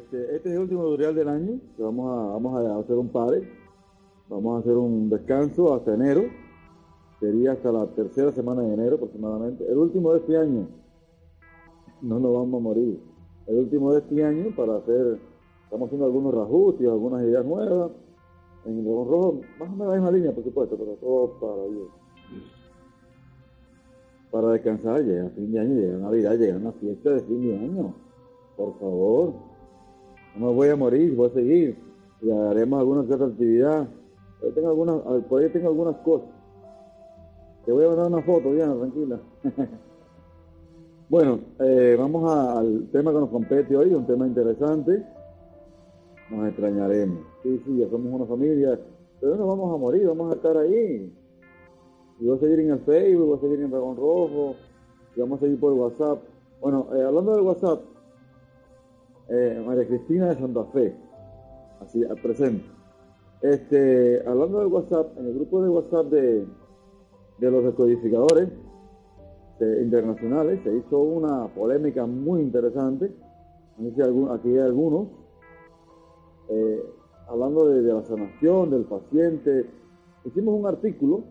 [0.00, 3.34] Este, este es el último tutorial del año, vamos a, vamos a hacer un par.
[4.30, 6.22] Vamos a hacer un descanso hasta enero.
[7.18, 9.70] Sería hasta la tercera semana de enero aproximadamente.
[9.70, 10.68] El último de este año.
[12.00, 12.98] No nos vamos a morir.
[13.46, 15.18] El último de este año para hacer,
[15.64, 17.90] estamos haciendo algunos reajustes, algunas ideas nuevas.
[18.64, 21.62] En el Rojo, más o menos la misma línea, por supuesto, pero todo para
[24.30, 27.94] Para descansar, llega fin de año, llega Navidad, llega una fiesta de fin de año.
[28.56, 29.49] Por favor.
[30.36, 31.76] No me voy a morir, voy a seguir.
[32.22, 33.88] Y haremos alguna otra actividad.
[34.54, 36.28] Tengo algunas, por ahí tengo algunas cosas.
[37.64, 39.20] Te voy a mandar una foto, Diana, tranquila.
[41.08, 45.04] bueno, eh, vamos al tema que nos compete hoy, un tema interesante.
[46.30, 47.18] Nos extrañaremos.
[47.42, 48.78] Sí, sí, ya somos una familia,
[49.20, 51.12] pero no vamos a morir, vamos a estar ahí.
[52.18, 54.54] Y voy a seguir en el Facebook, voy a seguir en Dragón Rojo,
[55.16, 56.18] y vamos a seguir por WhatsApp.
[56.60, 57.80] Bueno, eh, hablando de WhatsApp,
[59.30, 60.94] eh, María Cristina de Santa Fe,
[61.80, 62.64] así al presente.
[63.42, 66.46] Este, hablando del WhatsApp, en el grupo de WhatsApp de,
[67.38, 68.48] de los decodificadores
[69.82, 73.12] internacionales se hizo una polémica muy interesante.
[73.78, 75.08] Aquí hay algunos,
[76.48, 76.82] eh,
[77.28, 79.66] hablando de, de, la sanación del paciente.
[80.24, 81.24] Hicimos un artículo,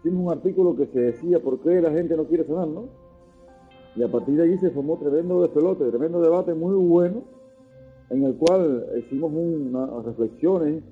[0.00, 3.03] hicimos un artículo que se decía por qué la gente no quiere sanar, ¿no?
[3.96, 7.22] Y a partir de allí se formó tremendo despelote, tremendo debate muy bueno,
[8.10, 10.82] en el cual hicimos unas reflexiones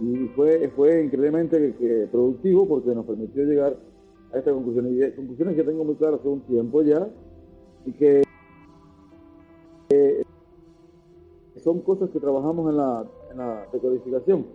[0.00, 3.76] y fue, fue increíblemente productivo porque nos permitió llegar
[4.32, 4.86] a esta conclusión.
[4.86, 7.08] Y conclusiones que tengo muy claras hace un tiempo ya
[7.84, 8.22] y que
[11.62, 14.46] son cosas que trabajamos en la, en la decodificación.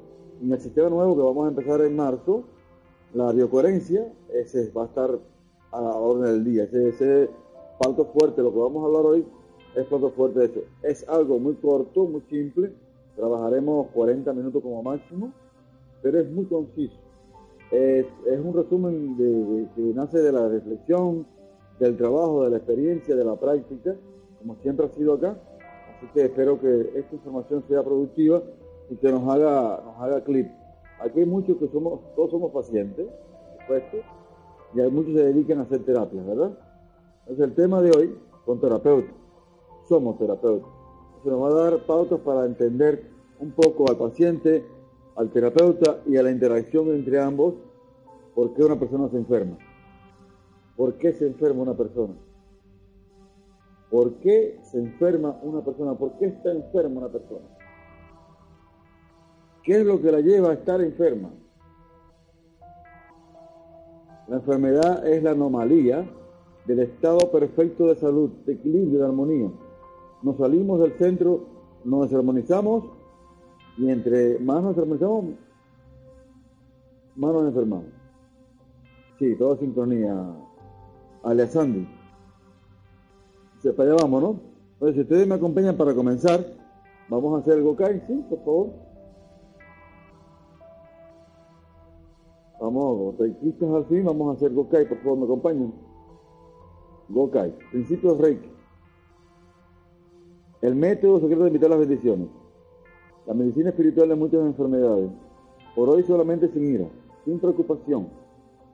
[0.42, 2.44] En el sistema nuevo que vamos a empezar en marzo,
[3.14, 5.20] la biocoherencia, ese va a estar
[5.72, 6.64] a la orden del día.
[6.64, 7.30] Ese
[7.80, 9.26] Falto fuerte, lo que vamos a hablar hoy
[9.76, 10.60] es falto fuerte de eso.
[10.84, 12.72] Es algo muy corto, muy simple,
[13.16, 15.32] trabajaremos 40 minutos como máximo,
[16.02, 16.98] pero es muy conciso.
[17.72, 18.06] Es,
[18.44, 19.18] un resumen
[19.76, 21.26] que nace de la reflexión,
[21.80, 23.96] del trabajo, de la experiencia, de la práctica,
[24.40, 25.38] como siempre ha sido acá.
[25.96, 28.44] Así que espero que esta información sea productiva
[28.90, 30.48] y que nos haga, nos haga clip.
[31.00, 33.08] Aquí hay muchos que somos, todos somos pacientes,
[33.60, 33.98] supuesto,
[34.76, 36.58] y hay muchos que se dedican a hacer terapias, ¿verdad?
[37.28, 39.16] Es el tema de hoy con terapeutas.
[39.88, 40.70] Somos terapeutas.
[41.24, 44.66] Se nos va a dar pautas para entender un poco al paciente,
[45.16, 47.56] al terapeuta y a la interacción entre ambos,
[48.36, 49.58] por qué una persona se enferma.
[50.76, 52.14] ¿Por qué se enferma una persona?
[53.90, 55.94] ¿Por qué se enferma una persona?
[55.94, 57.46] ¿Por qué está enferma una persona?
[59.64, 61.32] ¿Qué es lo que la lleva a estar enferma?
[64.28, 66.06] La enfermedad es la anomalía
[66.66, 69.52] del estado perfecto de salud, de equilibrio, de armonía.
[70.22, 71.42] Nos salimos del centro,
[71.84, 72.86] nos desarmonizamos
[73.78, 75.26] y entre más nos desarmonizamos,
[77.16, 77.86] más nos enfermamos.
[79.20, 80.16] Sí, toda sincronía.
[81.50, 81.88] Sandy.
[83.78, 84.40] Para allá vamos, ¿no?
[84.74, 86.46] Entonces, si ustedes me acompañan para comenzar,
[87.08, 88.26] vamos a hacer el Gokai, ¿sí?
[88.30, 88.70] Por favor.
[92.60, 95.74] Vamos, taikistas al fin, vamos a hacer Gokai, por favor, me acompañan.
[97.10, 98.50] Gokai, principios Reiki.
[100.62, 102.30] El método secreto de invitar las bendiciones.
[103.26, 105.12] La medicina espiritual de muchas enfermedades.
[105.76, 106.88] Por hoy solamente sin ira,
[107.26, 108.08] sin preocupación.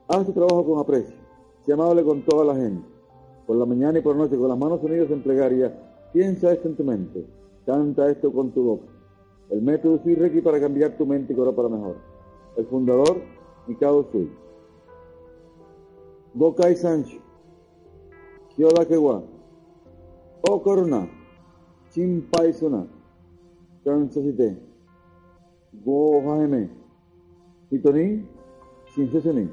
[0.08, 1.16] Haz tu trabajo con aprecio.
[1.64, 2.86] Sea amable con toda la gente.
[3.46, 5.76] Por la mañana y por la noche, con las manos unidas en plegaria,
[6.12, 7.26] piensa esto en tu mente.
[7.66, 8.86] Canta esto con tu boca.
[9.50, 11.96] El método Sui Reiki para cambiar tu mente y correr para mejor.
[12.56, 13.20] El fundador,
[13.66, 14.30] Mikado Sui.
[16.34, 17.18] Gokai Sancho.
[18.60, 19.22] Kyodakewa,
[20.42, 21.08] Okoruna,
[21.94, 22.86] Chinpaisuna,
[23.82, 24.56] Kansasite,
[25.82, 26.68] Go Jaime,
[27.72, 28.26] Hitonin,
[28.92, 29.48] Shinsesuni,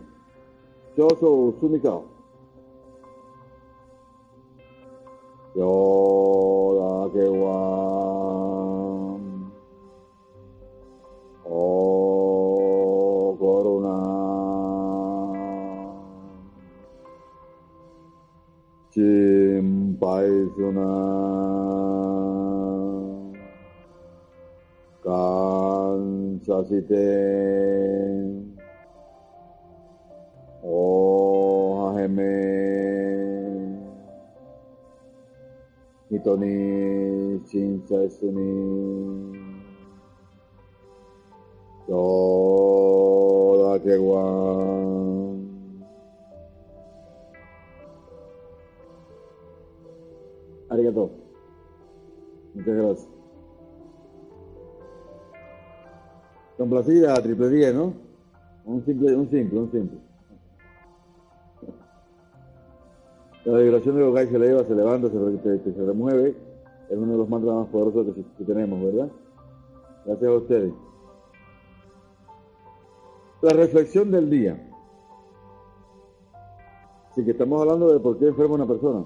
[0.98, 2.04] Shoso Sumikao.
[5.56, 7.56] Kyodakewa,
[20.58, 20.82] 诸南，
[25.04, 26.98] 堪萨斯镇，
[30.64, 32.24] 奥哈梅，
[36.08, 39.38] 尼托尼辛塞斯尼，
[41.86, 45.07] 多拉杰湾。
[50.94, 53.10] Muchas gracias.
[56.58, 57.94] Complacida, triple 10, ¿no?
[58.66, 60.00] Un simple, un simple, un simple.
[63.46, 66.36] La vibración de Gokai se eleva, se levanta, se, remueve.
[66.90, 69.10] Es uno de los mantras más poderosos que, que tenemos, ¿verdad?
[70.06, 70.74] Gracias a ustedes.
[73.42, 74.70] La reflexión del día.
[77.12, 79.06] Así que estamos hablando de por qué enferma una persona.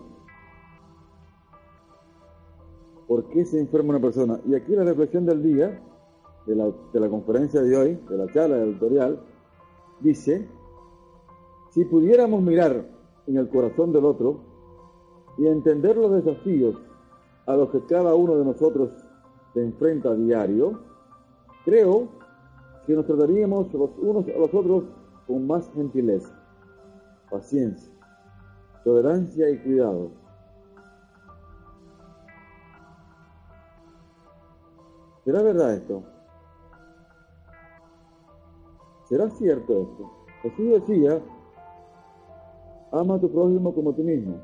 [3.12, 4.40] ¿Por qué se enferma una persona?
[4.48, 5.82] Y aquí la reflexión del día,
[6.46, 9.20] de la, conferencia de hoy, de la charla editorial,
[10.00, 10.48] dice,
[11.72, 12.86] si pudiéramos mirar
[13.28, 14.40] en el corazón del otro
[15.38, 16.78] y entender los desafíos
[17.48, 18.92] a los que cada uno de nosotros
[19.54, 20.80] se enfrenta a diario,
[21.66, 22.08] creo
[22.88, 24.86] que nos trataríamos los unos a los otros
[25.28, 26.34] con más gentileza,
[27.30, 27.92] paciencia,
[28.86, 30.21] tolerancia y cuidado.
[35.24, 36.04] ¿Será verdad esto?
[39.08, 40.12] ¿Será cierto esto?
[40.42, 41.22] Jesús decía,
[42.92, 44.38] ama a tu prójimo como a ti mismo.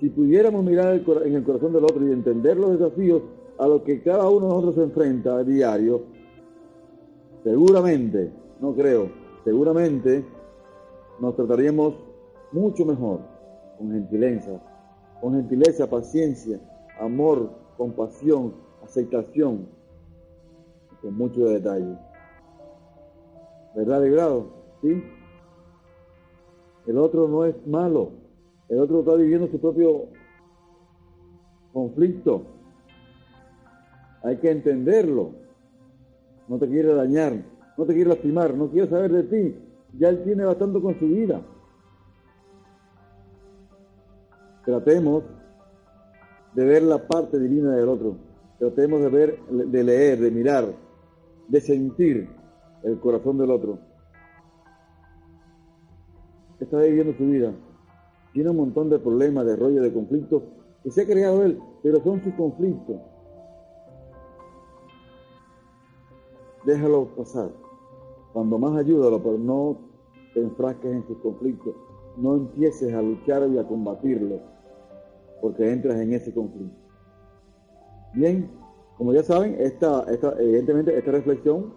[0.00, 3.22] Si pudiéramos mirar en el corazón del otro y entender los desafíos
[3.58, 6.02] a los que cada uno de nosotros se enfrenta a diario,
[7.42, 9.10] seguramente, no creo,
[9.44, 10.24] seguramente
[11.20, 11.94] nos trataríamos
[12.52, 13.20] mucho mejor,
[13.78, 14.60] con gentileza,
[15.20, 16.60] con gentileza, paciencia,
[17.00, 19.66] amor, compasión, aceptación,
[21.00, 21.98] con mucho detalle.
[23.74, 24.46] ¿Verdad de grado?
[24.80, 25.02] ¿Sí?
[26.86, 28.10] El otro no es malo,
[28.68, 30.04] el otro está viviendo su propio
[31.72, 32.44] conflicto.
[34.22, 35.32] Hay que entenderlo.
[36.46, 37.32] No te quiere dañar,
[37.76, 39.58] no te quiere lastimar, no quiere saber de ti.
[39.98, 41.42] Ya él tiene bastante con su vida.
[44.64, 45.24] Tratemos
[46.54, 48.16] de ver la parte divina del otro.
[48.58, 50.74] Tratemos de ver, de leer, de mirar,
[51.48, 52.28] de sentir
[52.82, 53.78] el corazón del otro.
[56.60, 57.52] Está viviendo su vida.
[58.32, 60.42] Tiene un montón de problemas, de rollo, de conflictos
[60.82, 62.96] que se ha creado él, pero son sus conflictos.
[66.64, 67.50] Déjalo pasar.
[68.32, 69.78] Cuando más ayúdalo, pero no
[70.32, 71.74] te enfrasques en sus conflictos.
[72.16, 74.52] No empieces a luchar y a combatirlo
[75.42, 76.76] porque entras en ese conflicto.
[78.14, 78.48] Bien,
[78.96, 81.74] como ya saben, esta, esta, evidentemente esta reflexión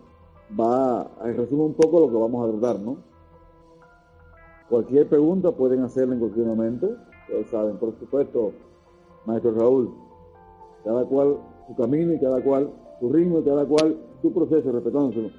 [0.57, 2.97] va a resumir un poco lo que vamos a tratar, ¿no?
[4.69, 8.53] Cualquier pregunta pueden hacerla en cualquier momento, ustedes saben, por supuesto,
[9.25, 9.91] maestro Raúl,
[10.83, 12.69] cada cual su camino y cada cual
[12.99, 15.31] su ritmo y cada cual su proceso, respetándose,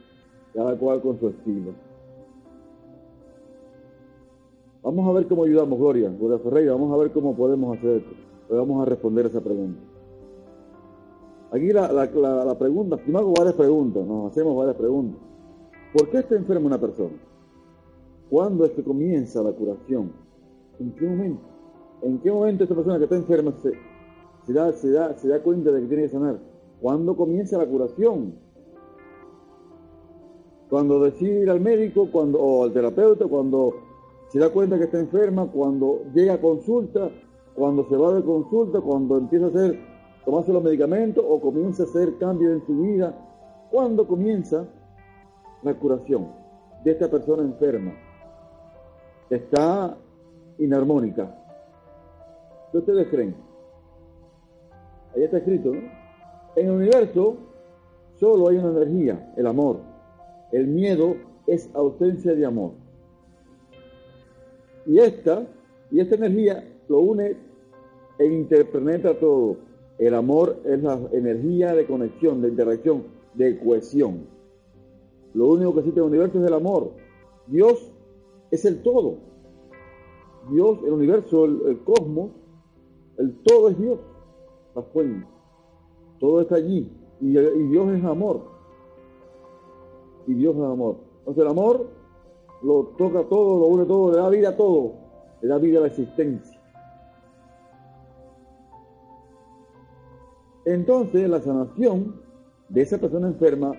[0.52, 1.85] cada cual con su estilo.
[4.86, 8.14] Vamos a ver cómo ayudamos, Gloria, Gloria Ferreira, vamos a ver cómo podemos hacer esto.
[8.48, 9.80] vamos a responder esa pregunta.
[11.50, 15.20] Aquí la, la, pregunta, primero varias preguntas, nos hacemos varias preguntas.
[15.92, 17.16] ¿Por qué está enferma una persona?
[18.30, 20.12] ¿Cuándo es que comienza la curación?
[20.78, 21.42] ¿En qué momento?
[22.02, 23.72] ¿En qué momento esta persona que está enferma se,
[24.46, 26.38] se, da, se, da, se da cuenta de que tiene que sanar?
[26.80, 28.34] ¿Cuándo comienza la curación?
[30.70, 33.85] Cuando decide ir al médico, cuando, o al terapeuta, cuando
[34.36, 37.10] se da cuenta que está enferma cuando llega a consulta,
[37.54, 39.80] cuando se va de consulta, cuando empieza a hacer,
[40.26, 43.14] tomarse los medicamentos o comienza a hacer cambios en su vida.
[43.70, 44.66] ¿Cuándo comienza
[45.62, 46.28] la curación
[46.84, 47.94] de esta persona enferma?
[49.30, 49.96] Está
[50.58, 51.34] inarmónica.
[52.72, 53.34] ¿Qué ustedes creen?
[55.14, 55.80] Ahí está escrito, ¿no?
[56.56, 57.38] En el universo
[58.16, 59.78] solo hay una energía, el amor.
[60.52, 61.16] El miedo
[61.46, 62.72] es ausencia de amor.
[64.86, 65.46] Y esta,
[65.90, 67.36] y esta energía lo une
[68.18, 69.56] e interpenetra todo.
[69.98, 74.26] El amor es la energía de conexión, de interacción, de cohesión.
[75.34, 76.92] Lo único que existe en el universo es el amor.
[77.46, 77.92] Dios
[78.50, 79.18] es el todo.
[80.50, 82.30] Dios, el universo, el, cosmos,
[83.18, 83.98] el todo es Dios,
[84.74, 85.26] la fuente.
[86.20, 86.90] Todo está allí.
[87.20, 88.42] Y, y Dios es amor.
[90.26, 90.96] Y Dios es amor.
[91.20, 91.86] Entonces el amor
[92.66, 94.94] lo toca todo, lo une todo, le da vida a todo,
[95.40, 96.60] le da vida a la existencia.
[100.64, 102.20] Entonces la sanación
[102.68, 103.72] de esa persona enferma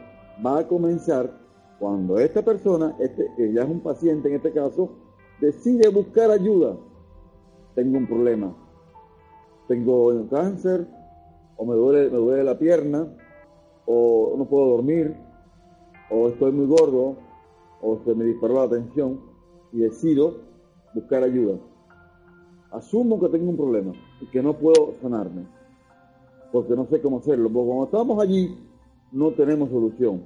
[0.44, 1.30] va a comenzar
[1.80, 4.92] cuando esta persona, este, ella es un paciente en este caso,
[5.42, 6.78] decide buscar ayuda.
[7.76, 8.56] Tengo un problema,
[9.68, 10.88] tengo un cáncer,
[11.58, 13.06] o me duele, me duele la pierna,
[13.86, 15.14] o no puedo dormir,
[16.10, 17.27] o estoy muy gordo,
[17.82, 19.20] o se me disparó la tensión,
[19.72, 20.42] y decido
[20.94, 21.60] buscar ayuda.
[22.72, 25.46] Asumo que tengo un problema y que no puedo sanarme,
[26.52, 27.50] porque no sé cómo hacerlo.
[27.50, 28.58] Porque cuando estamos allí,
[29.12, 30.24] no tenemos solución.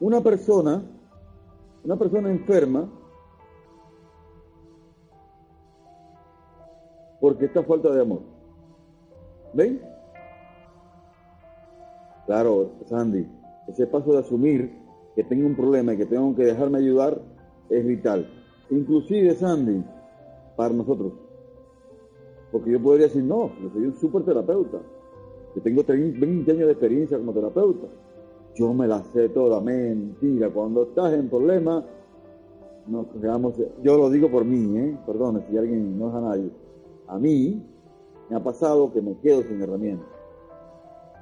[0.00, 0.82] Una persona,
[1.84, 2.88] una persona enferma,
[7.20, 8.37] porque está falta de amor.
[9.52, 9.80] ¿Ven?
[12.26, 13.26] Claro, Sandy,
[13.68, 14.70] ese paso de asumir
[15.14, 17.20] que tengo un problema y que tengo que dejarme ayudar
[17.70, 18.28] es vital.
[18.70, 19.82] Inclusive, Sandy,
[20.56, 21.12] para nosotros.
[22.52, 24.78] Porque yo podría decir, no, yo soy un super terapeuta.
[25.54, 27.86] Yo tengo 20 años de experiencia como terapeuta.
[28.54, 30.50] Yo me la sé toda, mentira.
[30.50, 31.84] Cuando estás en problemas,
[32.86, 34.96] nos quedamos, yo lo digo por mí, ¿eh?
[35.06, 36.50] perdone si alguien no es a nadie.
[37.06, 37.62] A mí
[38.28, 40.08] me ha pasado que me quedo sin herramientas.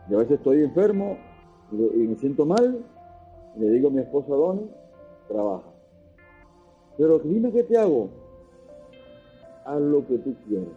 [0.08, 1.18] Yo a veces estoy enfermo
[1.72, 2.84] y me siento mal,
[3.56, 4.70] y le digo a mi esposa Donny,
[5.28, 5.68] trabaja.
[6.96, 8.10] Pero dime qué te hago
[9.66, 10.68] haz lo que tú quieras.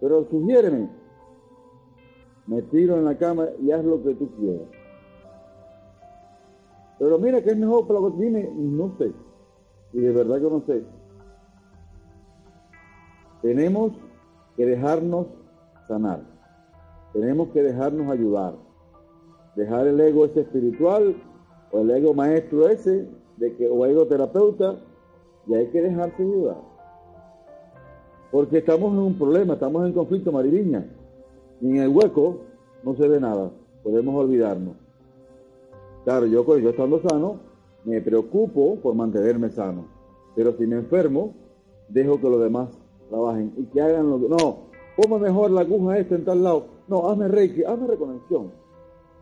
[0.00, 0.90] Pero sugiéreme,
[2.46, 4.68] me tiro en la cama y haz lo que tú quieras.
[6.98, 9.12] Pero mira que es mejor para lo que dime, no sé.
[9.92, 10.82] Y de verdad que no sé.
[13.42, 13.92] Tenemos
[14.56, 15.26] que dejarnos
[15.88, 16.20] sanar.
[17.12, 18.54] Tenemos que dejarnos ayudar.
[19.54, 21.16] Dejar el ego ese espiritual
[21.72, 24.76] o el ego maestro ese de que, o ego terapeuta
[25.46, 26.56] y hay que dejarse ayudar.
[28.30, 30.86] Porque estamos en un problema, estamos en conflicto, Mariviña.
[31.60, 32.40] Y en el hueco
[32.82, 33.50] no se ve nada,
[33.82, 34.74] podemos olvidarnos.
[36.04, 37.40] Claro, yo, yo estando sano,
[37.84, 39.86] me preocupo por mantenerme sano.
[40.34, 41.34] Pero si me enfermo,
[41.88, 42.68] dejo que los demás
[43.08, 44.28] trabajen y que hagan lo que...
[44.28, 46.66] No, ponme mejor la aguja esta en tal lado.
[46.88, 48.52] No, hazme reiki, hazme reconexión.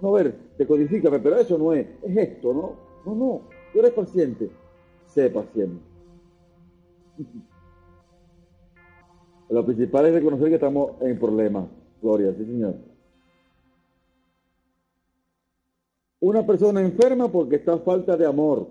[0.01, 2.77] No, a ver, decodifícame, pero eso no es, es esto, ¿no?
[3.07, 4.51] No, no, tú eres paciente,
[5.07, 5.83] sé paciente.
[9.51, 11.67] Lo principal es reconocer que estamos en problemas.
[12.03, 12.75] Gloria, sí, Señor.
[16.21, 18.67] Una persona enferma porque está falta de amor.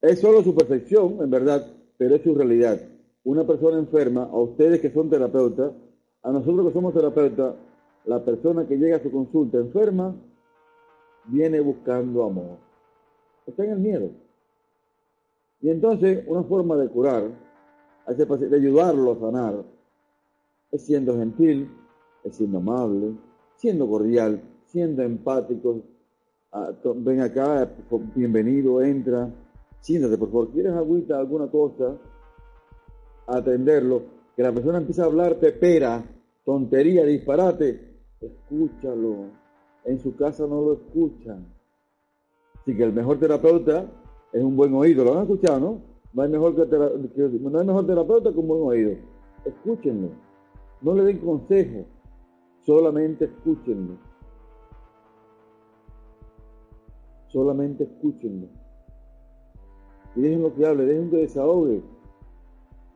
[0.00, 2.80] Es solo su percepción, en verdad, pero es su realidad.
[3.28, 5.70] Una persona enferma, a ustedes que son terapeutas,
[6.22, 7.56] a nosotros que somos terapeutas,
[8.06, 10.16] la persona que llega a su consulta enferma
[11.26, 12.56] viene buscando amor.
[13.46, 14.10] Está en el miedo.
[15.60, 17.24] Y entonces, una forma de curar
[18.06, 19.62] de ayudarlo a sanar,
[20.72, 21.70] es siendo gentil,
[22.24, 23.12] es siendo amable,
[23.56, 25.82] siendo cordial, siendo empático.
[26.50, 27.70] Ah, ven acá,
[28.14, 29.30] bienvenido, entra,
[29.80, 31.98] siéntate, por favor, ¿quieres agüita, alguna cosa?
[33.28, 34.02] Atenderlo,
[34.34, 36.04] que la persona empieza a hablarte pera,
[36.44, 39.26] tontería, disparate, escúchalo.
[39.84, 41.46] En su casa no lo escuchan.
[42.60, 43.86] Así que el mejor terapeuta
[44.32, 45.82] es un buen oído, lo han escuchado, ¿no?
[46.12, 46.66] No hay mejor, que,
[47.38, 48.96] no hay mejor terapeuta que un buen oído.
[49.44, 50.10] Escúchenlo.
[50.80, 51.84] No le den consejo.
[52.64, 53.94] Solamente escúchenlo.
[57.28, 58.48] Solamente escúchenlo.
[60.16, 61.82] Y déjenlo que hable, dejen que desahogue.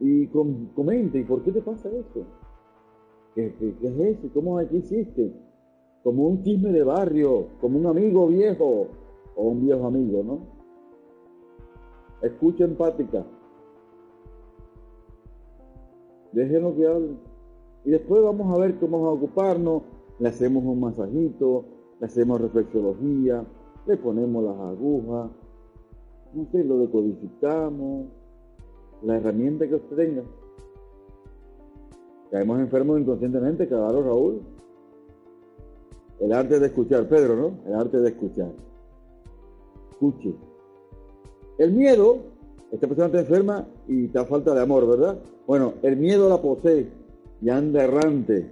[0.05, 2.27] Y comente, ¿y por qué te pasa eso?
[3.37, 4.29] ¿Qué, es eso?
[4.35, 5.33] ¿Cómo aquí hiciste?
[6.03, 8.89] Como un chisme de barrio, como un amigo viejo
[9.37, 10.39] o un viejo amigo, ¿no?
[12.21, 13.25] Escucha empática.
[16.33, 17.15] Déjenos que hable.
[17.85, 19.83] Y después vamos a ver cómo vamos a ocuparnos.
[20.19, 21.65] Le hacemos un masajito,
[22.01, 23.45] le hacemos reflexología,
[23.87, 25.31] le ponemos las agujas,
[26.35, 28.07] no sé, lo decodificamos,
[29.05, 30.23] la herramienta que usted tenga.
[32.31, 34.41] Caemos enfermos inconscientemente, cada Raúl.
[36.21, 37.59] El arte de escuchar, Pedro, ¿no?
[37.67, 38.53] El arte de escuchar.
[39.91, 40.35] Escuche.
[41.59, 42.19] El miedo,
[42.71, 45.19] esta persona está enferma y está falta de amor, ¿verdad?
[45.47, 46.89] Bueno, el miedo la posee
[47.43, 48.51] y anda errante,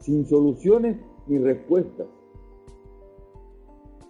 [0.00, 2.06] sin soluciones ni respuestas.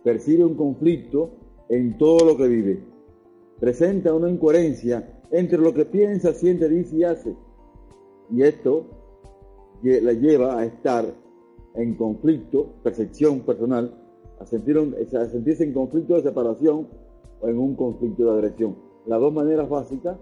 [0.03, 1.31] Percibe un conflicto
[1.69, 2.83] en todo lo que vive.
[3.61, 7.37] Presenta una incoherencia entre lo que piensa, siente, dice y hace.
[8.31, 8.85] Y esto
[9.83, 11.07] la lleva a estar
[11.75, 13.95] en conflicto, percepción personal,
[14.41, 16.89] a, sentir a sentirse en conflicto de separación
[17.41, 18.77] o en un conflicto de agresión.
[19.07, 20.19] las dos maneras básicas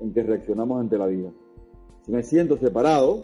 [0.00, 1.30] en que reaccionamos ante la vida.
[2.02, 3.22] Si me siento separado,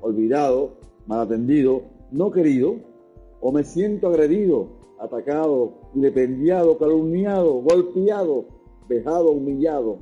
[0.00, 0.72] olvidado,
[1.06, 2.76] mal atendido, no querido,
[3.40, 8.46] o me siento agredido, atacado, independiado, calumniado, golpeado,
[8.88, 9.98] vejado, humillado.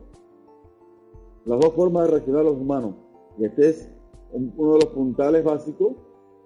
[1.46, 2.94] Las dos formas de reaccionar los humanos.
[3.38, 3.90] Y este es
[4.32, 5.92] uno de los puntales básicos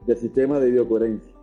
[0.07, 1.35] del sistema de biocoherencia.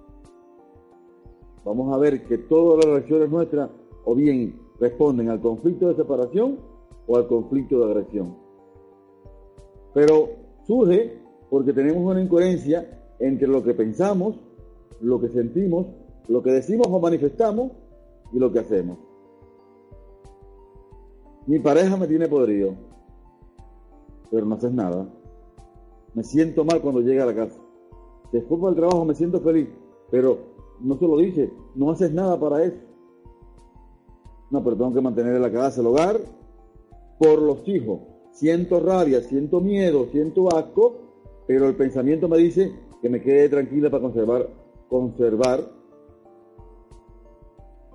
[1.63, 3.69] Vamos a ver que todas las reacciones nuestras
[4.03, 6.59] o bien responden al conflicto de separación
[7.07, 8.35] o al conflicto de agresión.
[9.93, 10.29] Pero
[10.67, 11.19] surge
[11.49, 14.35] porque tenemos una incoherencia entre lo que pensamos,
[15.01, 15.87] lo que sentimos,
[16.27, 17.71] lo que decimos o manifestamos
[18.33, 18.97] y lo que hacemos.
[21.47, 22.73] Mi pareja me tiene podrido,
[24.31, 25.07] pero no haces nada.
[26.13, 27.59] Me siento mal cuando llega a la casa.
[28.31, 29.69] Después del trabajo me siento feliz,
[30.09, 30.37] pero
[30.81, 32.77] no se lo dice, no haces nada para eso.
[34.51, 36.19] No, pero tengo que mantener la casa, el hogar,
[37.19, 38.01] por los hijos.
[38.31, 40.95] Siento rabia, siento miedo, siento asco,
[41.47, 44.49] pero el pensamiento me dice que me quede tranquila para conservar,
[44.89, 45.71] conservar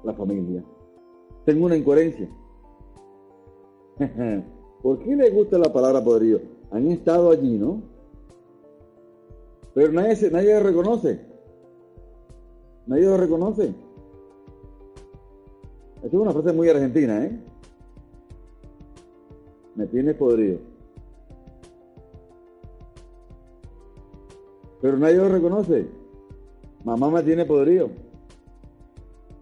[0.04, 0.64] la familia.
[1.44, 2.28] Tengo una incoherencia.
[4.82, 6.40] ¿Por qué le gusta la palabra podrido?
[6.70, 7.82] Han estado allí, ¿no?
[9.74, 11.20] Pero nadie, nadie lo reconoce.
[12.86, 13.74] Nadie lo reconoce.
[15.96, 17.38] Esta es una frase muy argentina, ¿eh?
[19.76, 20.58] Me tienes podrido.
[24.80, 25.86] Pero nadie lo reconoce.
[26.84, 27.90] Mamá me tiene podrido.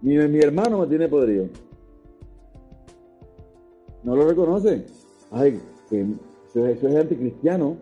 [0.03, 1.47] Ni mi hermano me tiene podrido.
[4.03, 4.98] No lo reconoce.
[5.31, 6.07] Ay, que
[6.55, 7.77] eso, es anticristiano.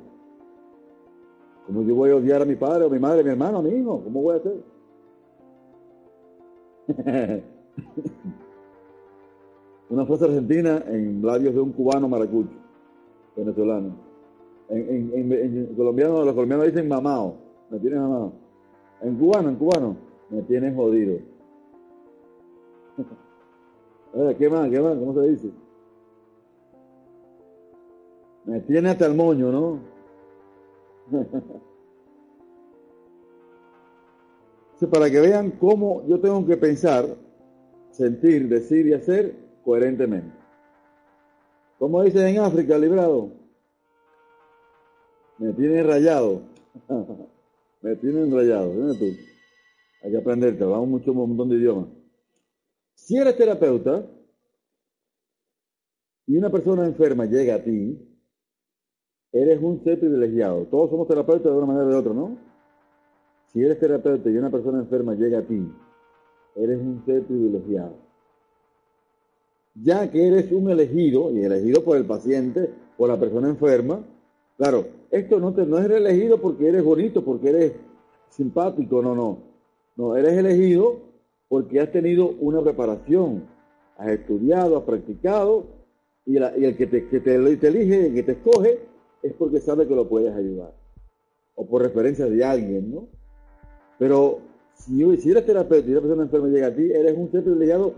[1.67, 3.62] ¿Cómo yo voy a odiar a mi padre o mi madre, a mi hermano, a
[3.62, 4.02] mi hijo?
[4.02, 4.63] ¿Cómo voy a hacer?
[9.91, 12.56] Una frase argentina en labios de un cubano maracucho,
[13.37, 13.95] venezolano.
[14.69, 17.37] En, en, en, colombiano, los colombianos dicen mamao,
[17.71, 18.32] me tienes mamado.
[19.00, 19.97] En cubano, en cubano,
[20.30, 21.19] me tienes jodido.
[24.39, 24.71] ¿Qué más?
[24.71, 24.97] ¿Qué más?
[24.97, 25.50] ¿Cómo se dice?
[28.47, 29.80] Me tiene hasta el moño, ¿no?
[34.91, 37.06] para que vean cómo yo tengo que pensar,
[37.91, 40.37] sentir, decir y hacer coherentemente.
[41.78, 43.32] Como dice en África, librado,
[45.39, 46.43] me tienen rayado.
[47.82, 48.71] me tienen rayado.
[48.95, 49.06] tú?
[50.02, 51.89] Hay que aprenderte, hablamos mucho, un montón de idiomas.
[52.95, 54.06] Si eres terapeuta
[56.26, 58.05] y una persona enferma llega a ti,
[59.43, 60.67] eres un ser privilegiado.
[60.71, 62.37] Todos somos terapeutas de una manera o de otra, ¿no?
[63.53, 65.67] Si eres terapeuta y una persona enferma llega a ti,
[66.57, 68.07] eres un ser privilegiado
[69.83, 74.05] ya que eres un elegido, y elegido por el paciente, por la persona enferma,
[74.57, 77.73] claro, esto no, te, no es elegido porque eres bonito, porque eres
[78.31, 79.39] simpático, no, no.
[79.97, 81.01] No, eres elegido
[81.49, 83.45] porque has tenido una preparación,
[83.97, 85.65] has estudiado, has practicado,
[86.25, 88.81] y, el que, te, que te, elige, que te escoge,
[89.23, 90.73] es porque sabe que lo puedes ayudar.
[91.55, 93.09] O por referencia de alguien, ¿no?
[93.99, 94.41] Pero
[94.75, 97.95] si, si eres terapeuta y una persona enferma llega a ti, eres un ser privilegiado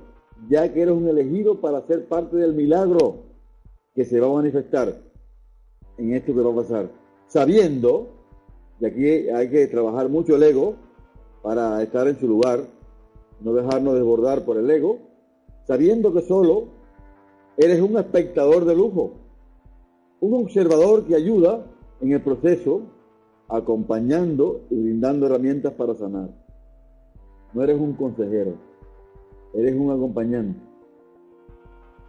[0.48, 3.24] ya que eres un elegido para ser parte del milagro
[3.94, 4.94] que se va a manifestar
[5.96, 6.90] en esto que va a pasar.
[7.26, 8.08] Sabiendo,
[8.80, 10.76] y aquí hay que trabajar mucho el ego
[11.42, 12.64] para estar en su lugar,
[13.40, 14.98] no dejarnos desbordar por el ego,
[15.66, 16.68] sabiendo que solo
[17.56, 19.14] eres un espectador de lujo,
[20.20, 21.64] un observador que ayuda
[22.00, 22.82] en el proceso,
[23.48, 26.30] acompañando y brindando herramientas para sanar.
[27.54, 28.68] No eres un consejero
[29.54, 30.60] eres un acompañante,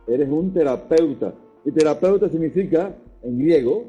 [0.08, 1.34] eres un terapeuta.
[1.65, 3.86] Y terapeuta significa, en griego,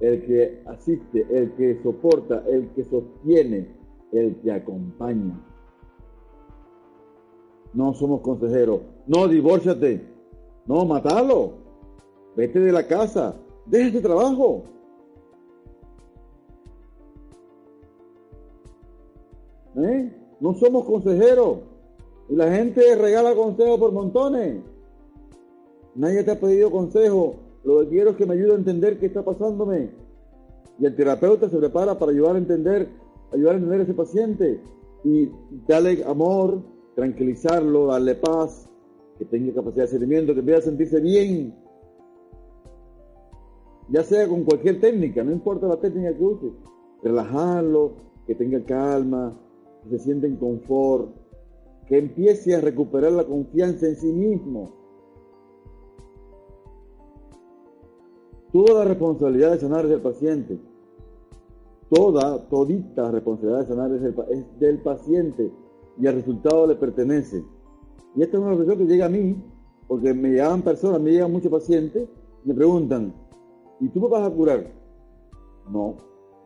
[0.00, 3.68] el que asiste, el que soporta, el que sostiene,
[4.12, 5.40] el que acompaña.
[7.74, 8.80] No somos consejeros.
[9.06, 10.06] No, divórciate.
[10.66, 11.61] No, matalo.
[12.36, 13.34] Vete de la casa.
[13.66, 14.64] Deja este trabajo.
[19.76, 20.12] ¿Eh?
[20.40, 21.58] No somos consejeros.
[22.28, 24.62] Y la gente regala consejos por montones.
[25.94, 27.36] Nadie te ha pedido consejo.
[27.64, 29.90] Lo que quiero es que me ayude a entender qué está pasándome.
[30.78, 32.88] Y el terapeuta se prepara para ayudar a entender,
[33.32, 34.60] ayudar a entender a ese paciente
[35.04, 35.30] y
[35.68, 36.62] darle amor,
[36.94, 38.68] tranquilizarlo, darle paz,
[39.18, 41.54] que tenga capacidad de sentimiento, que empiece a sentirse bien.
[43.88, 46.52] Ya sea con cualquier técnica, no importa la técnica que use.
[47.02, 47.92] Relajarlo,
[48.26, 49.38] que tenga calma,
[49.82, 51.10] que se sienta en confort,
[51.86, 54.70] que empiece a recuperar la confianza en sí mismo.
[58.52, 60.58] Toda la responsabilidad de sanar es del paciente.
[61.90, 65.50] Toda, todita responsabilidad de sanar es, del paciente
[65.98, 67.44] y el resultado le pertenece.
[68.14, 69.36] Y esta es una reflexión que llega a mí,
[69.88, 72.08] porque me llegan personas, me llegan muchos pacientes,
[72.44, 73.14] me preguntan,
[73.82, 74.64] ¿y tú me vas a curar?
[75.68, 75.96] No,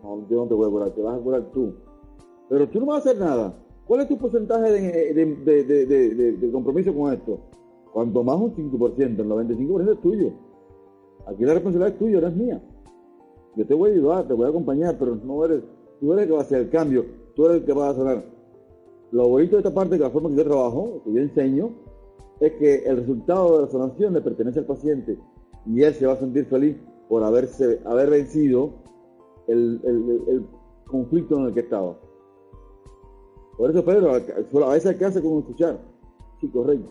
[0.02, 1.74] no, yo no te voy a curar, te vas a curar tú.
[2.48, 3.54] Pero tú no vas a hacer nada.
[3.86, 7.38] ¿Cuál es tu porcentaje de, compromiso con esto?
[7.92, 10.32] Cuanto más un 5%, el 95% es tuyo.
[11.26, 12.62] Aquí la responsabilidad es tuya, no es mía.
[13.54, 15.62] Yo te voy a ayudar, te voy a acompañar, pero no eres,
[16.00, 17.94] tú eres el que va a hacer el cambio, tú eres el que va a
[17.94, 18.24] sanar.
[19.12, 21.70] Lo bonito de esta parte, de la forma que yo trabajo, que yo enseño,
[22.40, 25.18] es que el resultado de la sanación le pertenece al paciente
[25.66, 26.76] y él se va a sentir feliz
[27.08, 28.70] por haberse, haber vencido
[29.48, 30.46] el, el
[30.86, 31.96] conflicto en el que estaba.
[33.56, 35.78] Por eso, Pedro, a veces hace con escuchar.
[36.40, 36.90] Sí, correcto.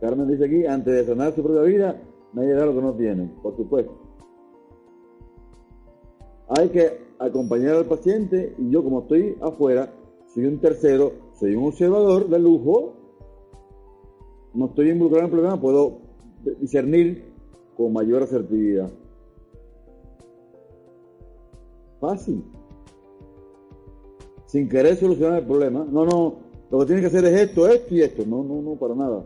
[0.00, 3.30] Carmen dice aquí, antes de sanar su propia vida, nadie da lo que no tiene,
[3.42, 3.92] por supuesto.
[6.48, 9.92] Hay que acompañar al paciente y yo como estoy afuera,
[10.34, 12.94] soy un tercero, soy un observador de lujo,
[14.54, 15.99] no estoy involucrado en el problema, puedo
[16.60, 17.32] discernir
[17.76, 18.90] con mayor asertividad.
[22.00, 22.42] Fácil
[24.50, 25.86] sin querer solucionar el problema.
[25.88, 26.34] No, no,
[26.72, 28.24] lo que tiene que hacer es esto, esto y esto.
[28.26, 29.24] No, no, no, para nada.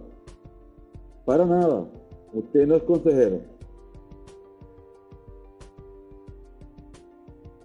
[1.25, 1.87] Para nada.
[2.35, 3.41] Usted no es consejero.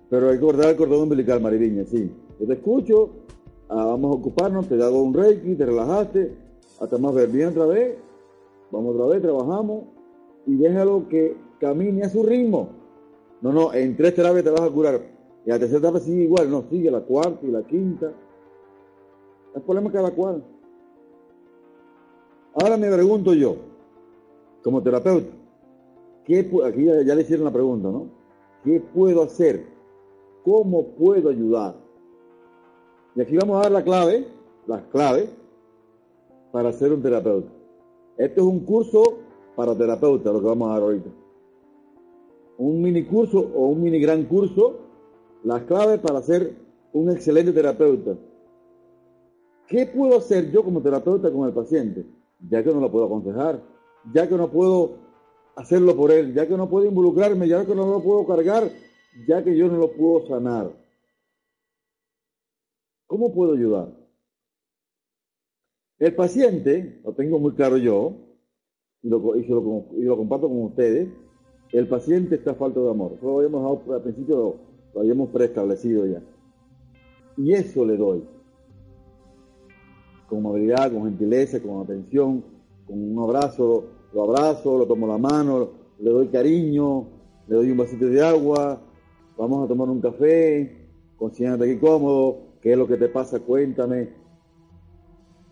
[0.10, 2.10] Pero hay que cortar el cordón umbilical, Mariviña, sí.
[2.38, 3.10] Te escucho,
[3.68, 6.34] ah, vamos a ocuparnos, te hago un reiki, te relajaste,
[6.80, 7.98] hasta más ver bien otra vez,
[8.72, 9.84] vamos otra vez, trabajamos
[10.46, 12.70] y déjalo que camine a su ritmo.
[13.42, 15.02] No, no, en tres terapias te vas a curar.
[15.46, 18.12] Y la tercera etapa sigue igual, no, sigue la cuarta y la quinta.
[19.56, 20.44] El problema cada cual.
[22.54, 23.56] Ahora me pregunto yo,
[24.64, 25.30] como terapeuta,
[26.26, 28.08] ¿qué, aquí ya, le hicieron la pregunta, ¿no?
[28.64, 29.66] ¿Qué puedo hacer?
[30.44, 31.76] ¿Cómo puedo ayudar?
[33.16, 34.28] Y aquí vamos a dar la clave,
[34.68, 35.30] las claves,
[36.52, 37.59] para ser un terapeuta.
[38.20, 39.02] Este es un curso
[39.56, 41.10] para terapeutas, lo que vamos a dar ahorita.
[42.58, 44.80] Un mini curso o un mini gran curso
[45.46, 46.54] las claves para ser
[46.92, 48.18] un excelente terapeuta.
[49.70, 52.06] ¿Qué puedo hacer yo como terapeuta con el paciente?
[52.50, 53.64] Ya que no lo puedo aconsejar,
[54.14, 54.98] ya que no puedo
[55.56, 58.70] hacerlo por él, ya que no puedo involucrarme, ya que no lo puedo cargar,
[59.30, 60.74] ya que yo no lo puedo sanar.
[63.08, 63.99] ¿Cómo puedo ayudar?
[66.00, 68.14] El paciente, lo tengo muy claro yo,
[69.04, 71.10] y lo, lo, comparto con ustedes,
[71.72, 73.18] el paciente está falto de amor.
[73.22, 74.56] Lo habíamos al principio
[74.94, 76.22] lo habíamos preestablecido ya.
[77.38, 78.24] Y eso le doy.
[80.28, 82.44] Con movilidad, con gentileza, con atención,
[82.86, 87.08] con un abrazo, lo abrazo, lo tomo la mano, le doy cariño,
[87.48, 88.82] le doy un vasito de agua,
[89.38, 94.10] vamos a tomar un café, consíguete aquí cómodo, qué es lo que te pasa, cuéntame,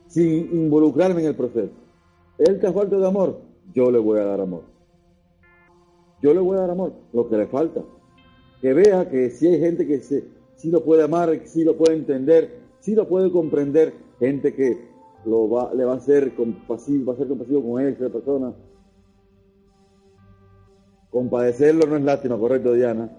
[0.07, 1.73] sin involucrarme en el proceso.
[2.37, 3.41] Él te falta de amor,
[3.73, 4.63] yo le voy a dar amor.
[6.21, 7.83] Yo le voy a dar amor, lo que le falta
[8.61, 10.23] que vea que si hay gente que se,
[10.65, 14.87] lo puede amar, sí lo puede entender, sí lo puede comprender, gente que
[15.25, 18.53] lo va, le va a ser compasivo, va a ser compasivo con esa persona.
[21.11, 23.09] Compadecerlo no es lástima, correcto, Diana,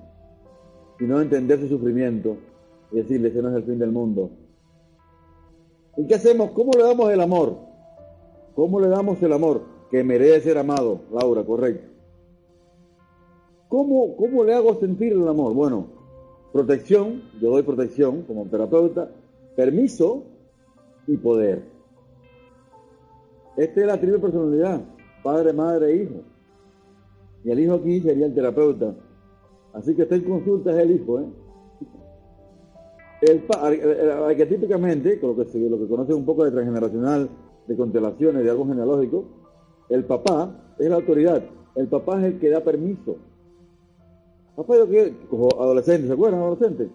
[0.98, 2.36] sino entender su sufrimiento
[2.90, 4.30] y decirle que no es el fin del mundo.
[5.98, 6.52] ¿Y qué hacemos?
[6.52, 7.56] ¿Cómo le damos el amor?
[8.54, 9.62] ¿Cómo le damos el amor?
[9.90, 11.88] Que merece ser amado, Laura, correcto.
[13.68, 15.54] ¿Cómo, ¿Cómo le hago sentir el amor?
[15.54, 15.86] Bueno,
[16.52, 19.10] protección, yo doy protección como terapeuta,
[19.56, 20.22] permiso
[21.08, 21.64] y poder.
[23.56, 24.80] Esta es la triple personalidad,
[25.24, 26.22] padre, madre, hijo.
[27.42, 28.94] Y el hijo aquí sería el terapeuta.
[29.72, 31.18] Así que está en consulta es el hijo.
[31.18, 31.26] ¿eh?
[33.20, 33.44] El,
[34.24, 37.28] arquetípicamente, con lo que, lo que conoce un poco de transgeneracional,
[37.66, 39.24] de constelaciones, de algo genealógico,
[39.88, 41.42] el papá es la autoridad.
[41.74, 43.16] El papá es el que da permiso.
[44.56, 45.12] Papá, yo quiero,
[45.60, 46.40] adolescente, ¿se acuerdan?
[46.40, 46.88] Adolescente,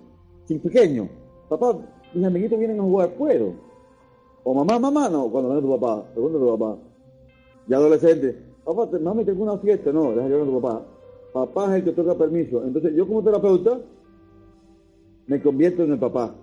[0.45, 1.07] sin pequeño.
[1.49, 1.77] Papá,
[2.13, 3.53] mis amiguitos vienen a jugar, ¿puedo?
[4.43, 6.77] O mamá, mamá, no, cuando viene tu papá, pregunta tu papá.
[7.67, 10.86] Ya adolescente, papá, mami, tengo una fiesta, no, deja que venga tu papá.
[11.31, 12.63] Papá es el que toca permiso.
[12.63, 13.79] Entonces, yo como terapeuta,
[15.27, 16.36] me convierto en el papá.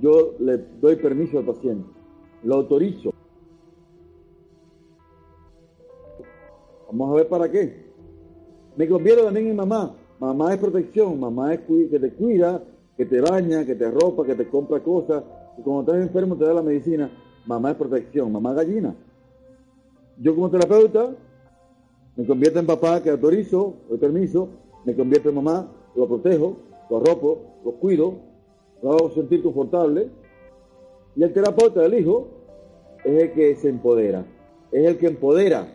[0.00, 1.88] Yo le doy permiso al paciente,
[2.44, 3.12] lo autorizo.
[6.86, 7.88] Vamos a ver para qué.
[8.76, 9.94] Me convierto también en mamá.
[10.18, 12.62] Mamá es protección, mamá es que te cuida,
[12.96, 15.22] que te baña, que te ropa, que te compra cosas.
[15.58, 17.10] Y cuando estás enfermo te da la medicina.
[17.46, 18.94] Mamá es protección, mamá gallina.
[20.20, 21.14] Yo como terapeuta
[22.16, 24.48] Me convierto en papá que autorizo, doy permiso,
[24.84, 26.56] me convierto en mamá, lo protejo,
[26.90, 28.14] lo arropo, lo cuido,
[28.82, 30.10] lo hago sentir confortable.
[31.16, 32.28] Y el terapeuta del hijo
[33.04, 34.24] es el que se empodera,
[34.72, 35.72] es el que empodera,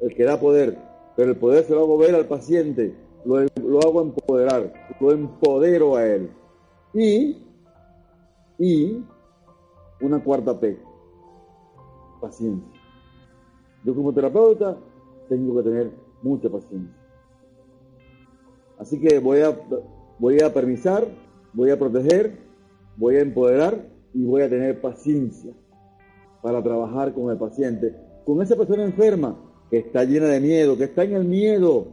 [0.00, 0.78] el que da poder,
[1.16, 5.96] pero el poder se lo hago ver al paciente, lo, lo hago empoderar, lo empodero
[5.96, 6.30] a él.
[6.92, 7.38] Y,
[8.58, 9.04] y
[10.00, 10.78] una cuarta P,
[12.20, 12.68] paciencia.
[13.84, 14.78] Yo como terapeuta
[15.28, 15.90] tengo que tener
[16.22, 16.94] mucha paciencia.
[18.78, 19.56] Así que voy a,
[20.24, 21.06] voy a permisar,
[21.52, 22.38] voy a proteger,
[22.96, 25.52] voy a empoderar y voy a tener paciencia
[26.40, 29.36] para trabajar con el paciente, con esa persona enferma
[29.70, 31.88] que está llena de miedo, que está en el miedo,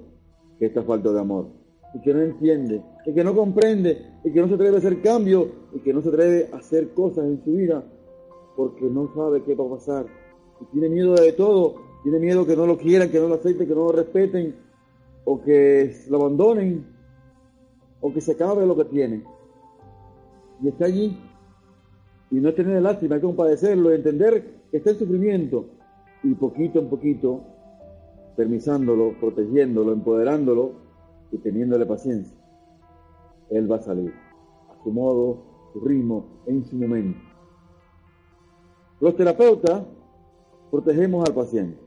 [0.58, 1.48] que está falta de amor
[1.94, 5.02] y que no entiende, y que no comprende, y que no se atreve a hacer
[5.02, 7.84] cambios, y que no se atreve a hacer cosas en su vida
[8.56, 10.06] porque no sabe qué va a pasar.
[10.62, 13.67] Y tiene miedo de todo, tiene miedo que no lo quieran, que no lo acepten,
[13.67, 14.56] que no lo respeten,
[15.26, 17.00] o que lo abandonen,
[18.01, 19.23] o que se acabe lo que tiene.
[20.61, 21.17] Y está allí.
[22.31, 25.65] Y no tener lástima, hay que compadecerlo, entender que está en sufrimiento.
[26.23, 27.41] Y poquito en poquito,
[28.35, 30.73] permisándolo, protegiéndolo, empoderándolo
[31.31, 32.37] y teniéndole paciencia,
[33.49, 34.13] él va a salir
[34.69, 37.19] a su modo, su ritmo, en su momento.
[38.99, 39.83] Los terapeutas
[40.69, 41.77] protegemos al paciente.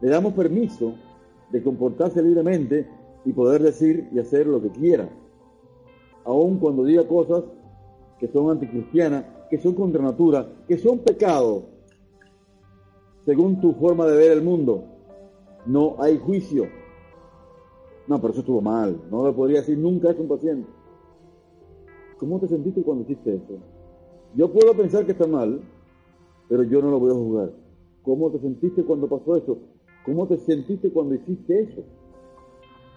[0.00, 0.94] Le damos permiso
[1.50, 2.88] de comportarse libremente
[3.24, 5.08] y poder decir y hacer lo que quiera,
[6.24, 7.44] aun cuando diga cosas
[8.18, 11.64] que son anticristianas, que son contra natura, que son pecados,
[13.24, 14.84] según tu forma de ver el mundo.
[15.66, 16.66] No hay juicio.
[18.08, 19.00] No, pero eso estuvo mal.
[19.10, 20.68] No le podría decir nunca eso a un paciente.
[22.18, 23.58] ¿Cómo te sentiste cuando hiciste eso?
[24.34, 25.60] Yo puedo pensar que está mal,
[26.48, 27.52] pero yo no lo voy a juzgar.
[28.02, 29.58] ¿Cómo te sentiste cuando pasó eso?
[30.04, 31.82] ¿Cómo te sentiste cuando hiciste eso?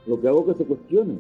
[0.08, 1.20] Lo que hago es que se cuestione,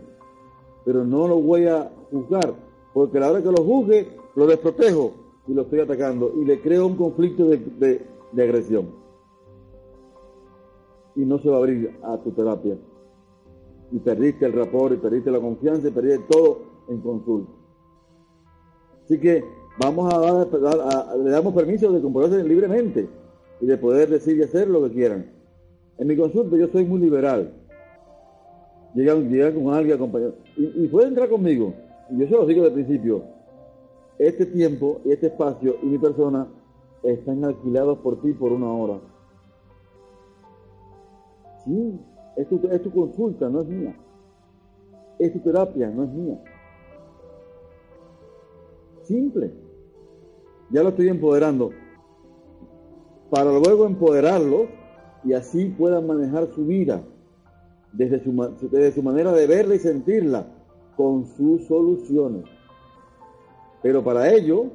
[0.84, 2.54] pero no lo voy a juzgar,
[2.93, 5.13] porque a la hora que lo juzgue, lo desprotejo
[5.48, 8.89] y lo estoy atacando y le creo un conflicto de, agresión.
[11.15, 12.78] Y no se va a abrir a tu terapia.
[13.91, 17.52] Y perdiste el rapor, y perdiste la confianza, y perdiste todo en consulta.
[19.06, 19.43] Así que
[19.80, 23.08] vamos a dar, le damos permiso de comportarse libremente
[23.62, 25.32] y de poder decir y hacer lo que quieran.
[25.98, 27.54] En mi consulta yo soy muy liberal.
[28.96, 30.36] Llegan, llegan con alguien, acompañado.
[30.56, 31.74] Y, puede entrar conmigo.
[32.12, 33.24] Yo se lo digo desde el principio.
[34.18, 36.48] Este tiempo y este espacio y mi persona
[37.04, 39.00] están alquilados por ti por una hora.
[41.66, 42.00] Sí,
[42.38, 43.96] es tu, es tu consulta, no es mía.
[45.20, 46.42] Es tu terapia, no es mía.
[49.04, 49.52] Simple.
[50.70, 51.72] Ya lo estoy empoderando.
[53.30, 54.68] Para luego empoderarlo
[55.26, 57.04] y así puedan manejar su vida
[57.98, 60.48] desde su, manera de verla y sentirla
[60.98, 62.44] con sus soluciones.
[63.82, 64.66] Pero para ello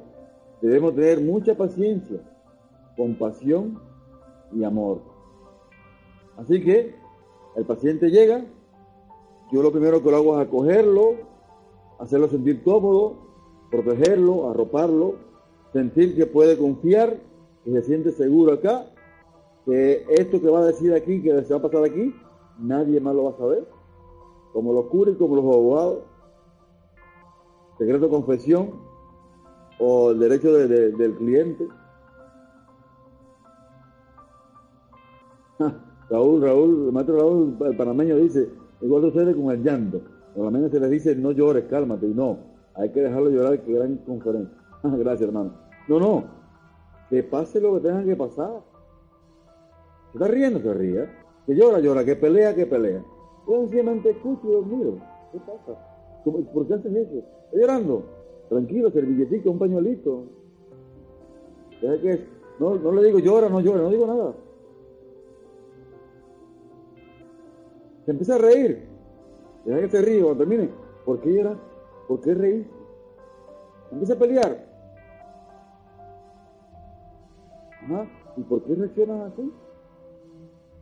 [0.61, 2.19] debemos tener mucha paciencia,
[2.97, 3.79] compasión
[4.53, 5.01] y amor.
[6.37, 6.95] Así que
[7.55, 8.43] el paciente llega,
[9.51, 11.15] yo lo primero que lo hago es acogerlo,
[11.99, 13.17] hacerlo sentir cómodo,
[13.69, 15.15] protegerlo, arroparlo,
[15.73, 17.17] sentir que puede confiar,
[17.63, 18.85] que se siente seguro acá,
[19.65, 22.15] que esto que va a decir aquí, que se va a pasar aquí,
[22.61, 23.67] nadie más lo va a saber,
[24.53, 25.99] como los curas y como los abogados.
[27.77, 28.71] Secreto de confesión
[29.79, 31.67] o el derecho del cliente.
[36.09, 38.49] Raúl, Raúl, el maestro Raúl, el panameño dice,
[38.81, 40.01] igual sucede con el llanto.
[40.33, 42.37] Se les dice, no llores, cálmate, y no,
[42.75, 44.55] hay que dejarlo llorar, que gran conferencia.
[44.83, 45.53] Gracias, hermano.
[45.87, 46.23] No, no,
[47.09, 48.61] que pase lo que tenga que pasar.
[50.11, 51.20] Se está riendo, se ría.
[51.55, 53.03] Llora, llora, que pelea, que pelea.
[53.47, 54.97] Yo sencillamente escucho y los miro.
[55.31, 55.77] ¿Qué pasa?
[56.23, 57.23] ¿Por qué hacen eso?
[57.45, 58.03] Estoy llorando.
[58.49, 60.23] Tranquilo, servilletito, un pañuelito.
[61.79, 62.27] Que
[62.59, 64.33] no, no le digo llora, no llora, no digo nada.
[68.05, 68.87] Se empieza a reír.
[69.65, 70.69] Deja que se ríe cuando termine.
[71.05, 71.57] ¿Por qué llora?
[72.07, 72.67] ¿Por qué reír?
[73.91, 74.65] Empieza a pelear.
[77.83, 78.07] Ajá.
[78.37, 79.51] ¿Y por qué reaccionan así?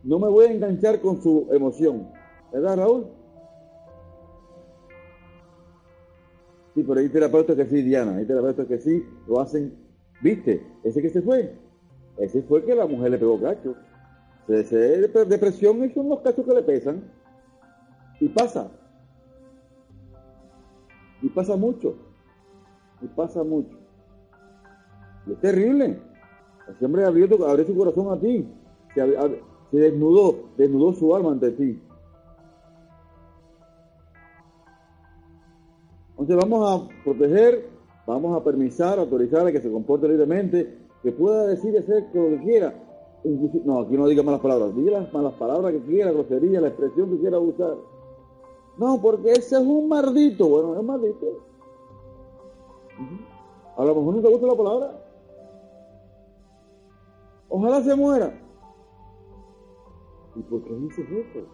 [0.03, 2.07] No me voy a enganchar con su emoción.
[2.51, 3.07] ¿Verdad, Raúl?
[6.73, 8.15] Sí, pero hay terapeutas que sí, Diana.
[8.15, 9.73] Hay terapeutas que sí lo hacen.
[10.21, 10.65] ¿Viste?
[10.83, 11.53] Ese que se fue.
[12.17, 13.75] Ese fue que la mujer le pegó cacho.
[14.47, 17.03] Depresión son los cachos que le pesan.
[18.19, 18.69] Y pasa.
[21.21, 21.95] Y pasa mucho.
[23.01, 23.77] Y pasa mucho.
[25.27, 25.99] Y es terrible.
[26.81, 28.47] Hombre abrió, abrió su corazón a ti.
[28.93, 29.01] Se,
[29.71, 31.81] se desnudó, desnudó su alma ante ti.
[36.11, 37.69] Entonces vamos a proteger,
[38.05, 42.29] vamos a permisar, autorizar a que se comporte libremente, que pueda decir y hacer lo
[42.29, 42.73] que quiera.
[43.63, 47.11] no, aquí no diga malas palabras, diga las malas palabras que quiera, grosería, la expresión
[47.11, 47.77] que quiera usar.
[48.77, 50.47] No, porque ese es un maldito.
[50.47, 51.27] Bueno, es un maldito.
[53.77, 55.05] A lo mejor no te gusta la palabra.
[57.49, 58.48] Ojalá se muera.
[60.39, 61.45] ¿Y por qué dices eso?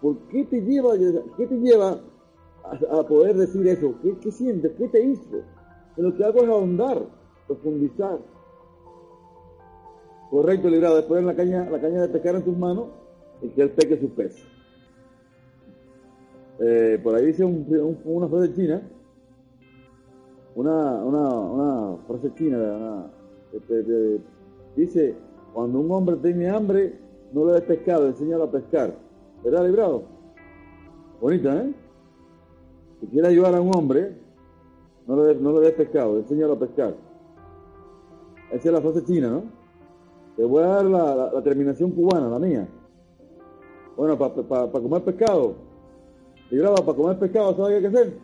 [0.00, 0.94] ¿Por qué te lleva,
[1.36, 2.00] qué te lleva
[2.64, 3.94] a, poder decir eso?
[4.02, 4.72] ¿Qué, ¿Qué, sientes?
[4.76, 5.42] ¿Qué te hizo?
[5.94, 7.06] Que lo que hago es ahondar,
[7.46, 8.18] profundizar.
[10.30, 10.96] Correcto, librado.
[10.96, 12.88] Después en la caña, la caña de pescar en tus manos
[13.40, 14.36] y que él peque su pez.
[16.58, 18.82] Eh, por ahí dice una frase china,
[20.54, 23.10] una, una, una frase china,
[24.74, 25.14] dice,
[25.52, 27.05] cuando un hombre tiene hambre,
[27.36, 28.94] no le des pescado, enséñalo a pescar.
[29.44, 30.04] ¿Verdad, librado?
[31.20, 31.74] Bonita, ¿eh?
[32.98, 34.16] Si quieres ayudar a un hombre,
[35.06, 36.94] no le, des, no le des pescado, enséñalo a pescar.
[38.50, 39.42] Esa es la frase china, ¿no?
[40.34, 42.66] Te voy a dar la, terminación cubana, la mía.
[43.98, 45.56] Bueno, para comer pescado,
[46.50, 48.18] librado, para comer pescado, ¿sabes qué hay que hacer?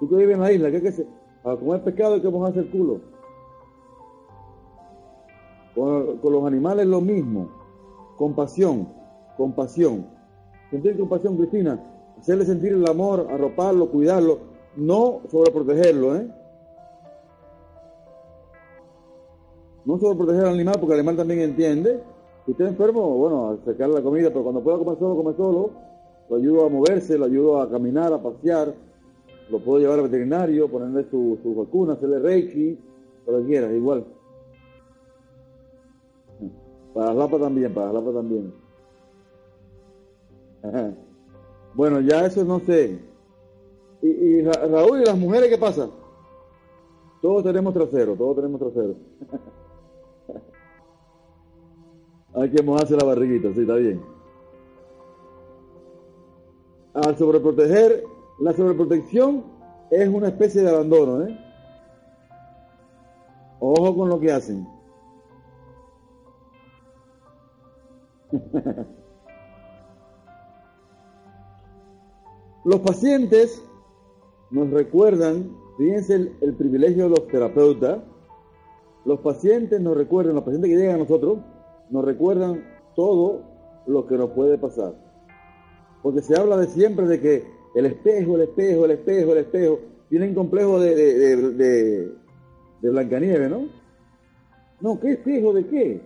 [0.00, 1.06] Tú que vives en la isla, ¿qué hay que hacer?
[1.42, 3.00] Para comer pescado hay que mojarse el culo.
[5.74, 7.57] Con, con los animales lo mismo
[8.18, 8.88] compasión,
[9.36, 10.06] compasión.
[10.70, 11.80] Sentir compasión, Cristina,
[12.18, 14.40] hacerle sentir el amor, arroparlo, cuidarlo,
[14.76, 16.28] no sobreprotegerlo, ¿eh?
[19.86, 22.02] No sobreproteger al animal porque el animal también entiende.
[22.44, 25.70] Si está enfermo, bueno, acercarle la comida, pero cuando pueda comer solo, come solo.
[26.28, 28.74] Lo ayudo a moverse, lo ayudo a caminar, a pasear.
[29.48, 32.78] Lo puedo llevar al veterinario, ponerle su, su vacuna, hacerle reiki,
[33.26, 34.04] lo que quieras, igual.
[36.94, 38.52] Para Lapa también, para Lapa también.
[41.74, 42.98] Bueno, ya eso no sé.
[44.02, 45.88] Y, Raúl, ¿y las mujeres qué pasa?
[47.20, 48.94] Todos tenemos trasero, todos tenemos trasero.
[52.34, 54.00] Hay que mojarse la barriguita, sí, está bien.
[56.94, 58.04] Al sobreproteger,
[58.40, 59.44] la sobreprotección
[59.90, 61.38] es una especie de abandono, ¿eh?
[63.60, 64.77] Ojo con lo que hacen.
[72.64, 73.64] Los pacientes
[74.50, 78.00] nos recuerdan, fíjense el, privilegio de los terapeutas,
[79.06, 81.38] los pacientes nos recuerdan, los pacientes que llegan a nosotros,
[81.88, 82.64] nos recuerdan
[82.94, 83.42] todo
[83.86, 84.92] lo que nos puede pasar.
[86.02, 89.78] Porque se habla de siempre de que el espejo, el espejo, el espejo, el espejo,
[90.10, 92.12] tienen complejo de, de, de,
[92.82, 93.68] de Blancanieves, ¿no?
[94.80, 96.02] No, ¿qué espejo de qué?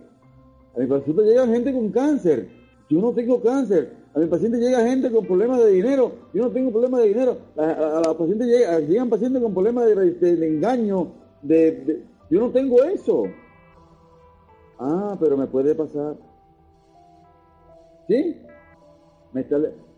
[0.75, 2.49] A mi paciente llega gente con cáncer.
[2.89, 3.93] Yo no tengo cáncer.
[4.13, 6.11] A mi paciente llega gente con problemas de dinero.
[6.33, 7.37] Yo no tengo problemas de dinero.
[7.57, 11.07] A, la paciente llega, llegan pacientes con problemas de, engaño.
[11.41, 13.25] De, yo no tengo eso.
[14.79, 16.15] Ah, pero me puede pasar.
[18.07, 18.37] ¿Sí?
[19.31, 19.45] Me,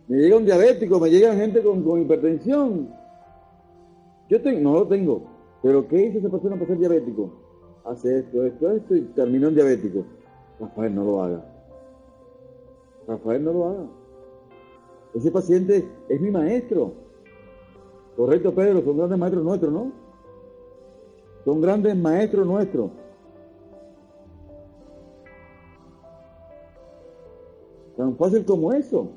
[0.08, 2.90] llega un diabético, me llega gente con, con hipertensión.
[4.30, 5.24] Yo tengo, no lo tengo.
[5.62, 7.34] Pero ¿qué hizo esa persona para ser diabético?
[7.86, 10.06] Hace esto, esto, esto y terminó en diabético.
[10.60, 11.46] Rafael, no lo haga.
[13.08, 13.86] Rafael, no lo haga.
[15.14, 16.94] Ese paciente es mi maestro.
[18.16, 19.92] Correcto, Pedro, son grandes maestros nuestros, ¿no?
[21.44, 22.92] Son grandes maestros nuestros.
[27.98, 29.10] Tan fácil como eso.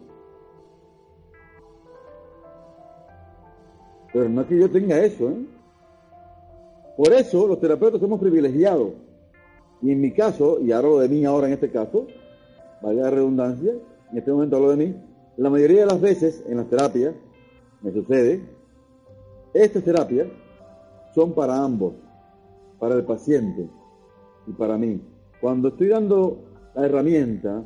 [4.13, 5.47] Pero no es que yo tenga eso, ¿eh?
[6.97, 8.93] Por eso los terapeutas somos privilegiados.
[9.83, 12.07] Y en mi caso, y hablo de mí ahora en este caso,
[12.83, 13.73] vaya la redundancia,
[14.11, 14.95] en este momento hablo de mí,
[15.37, 17.15] la mayoría de las veces en las terapias,
[17.83, 18.43] me sucede,
[19.55, 20.27] estas terapias
[21.15, 21.95] son para ambos,
[22.79, 23.69] para el paciente
[24.47, 25.01] y para mí.
[25.41, 26.39] Cuando estoy dando
[26.75, 27.63] la herramienta,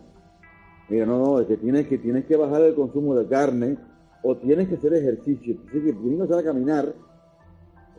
[0.90, 3.78] mira, no, no, es que tienes que, tienes que bajar el consumo de carne
[4.22, 6.94] o tienes que hacer ejercicio, tienes que, que empezar a caminar,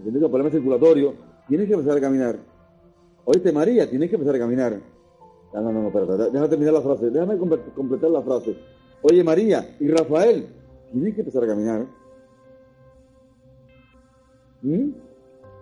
[0.03, 1.16] tienes un problema circulatorio,
[1.47, 2.53] tienes que empezar a caminar
[3.26, 4.80] Oíste, María, tienes que empezar a caminar.
[5.53, 8.57] No, no, no, espérate, déjame terminar la frase, déjame completar la frase.
[9.03, 10.47] Oye, María y Rafael,
[10.91, 11.86] tienes que empezar a caminar.
[14.63, 14.89] ¿Mm?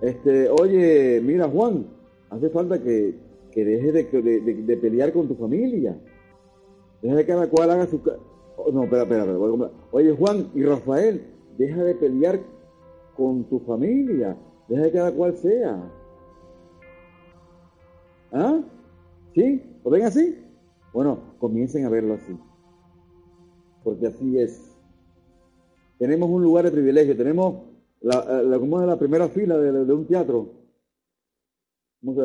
[0.01, 1.86] Este, oye, mira, Juan,
[2.30, 3.16] hace falta que,
[3.51, 5.99] que dejes de, pelear con tu familia.
[7.01, 7.99] Deja que cada cual haga su...
[8.57, 9.72] Oh, no, espera, espera, espera.
[9.91, 11.22] Oye, Juan y Rafael,
[11.57, 12.39] deja de pelear
[13.16, 14.38] con tu familia.
[14.68, 15.91] Deja que cada cual sea.
[19.34, 19.80] ¿Sí?
[19.84, 20.38] ¿Lo ven así?
[20.94, 22.38] Bueno, comiencen a verlo así.
[23.84, 24.78] Porque así es.
[25.98, 27.64] Tenemos un lugar de privilegio, tenemos
[28.02, 30.50] la, la, como la primera fila de, un teatro.
[32.04, 32.16] ¿Cómo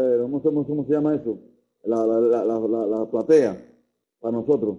[0.41, 1.39] se, cómo se, llama eso?
[1.85, 3.57] La, la platea
[4.19, 4.79] para nosotros.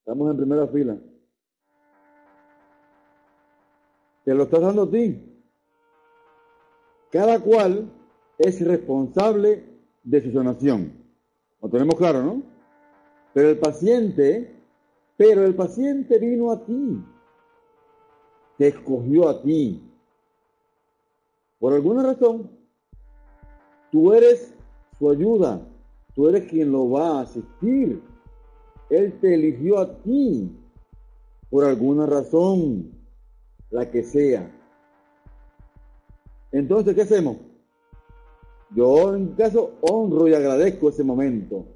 [0.00, 0.98] Estamos en primera fila.
[4.24, 5.28] Te lo estás dando a ti.
[7.10, 7.90] Cada cual
[8.38, 9.71] es responsable
[10.02, 10.92] de su sanación.
[11.60, 12.42] Lo tenemos claro, ¿no?
[13.34, 14.54] Pero el paciente,
[15.16, 17.02] pero el paciente vino a ti.
[18.58, 19.82] Te escogió a ti.
[21.58, 22.50] Por alguna razón,
[23.90, 24.54] tú eres
[24.98, 25.60] su ayuda.
[26.14, 28.02] Tú eres quien lo va a asistir.
[28.90, 30.50] Él te eligió a ti.
[31.48, 32.90] Por alguna razón,
[33.70, 34.50] la que sea.
[36.50, 37.38] Entonces, ¿qué hacemos?
[38.74, 41.66] Yo en caso honro y agradezco ese momento,